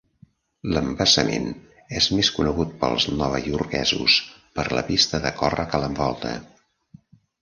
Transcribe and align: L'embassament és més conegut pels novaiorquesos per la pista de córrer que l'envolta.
L'embassament 0.75 1.45
és 1.99 2.07
més 2.19 2.31
conegut 2.39 2.73
pels 2.85 3.07
novaiorquesos 3.19 4.15
per 4.57 4.67
la 4.79 4.85
pista 4.89 5.21
de 5.27 5.37
córrer 5.43 5.67
que 5.75 5.83
l'envolta. 5.85 6.33